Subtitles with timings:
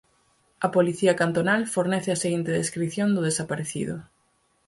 [0.65, 3.95] A Policía Cantonal fornece a seguinte descrición do desaparecido: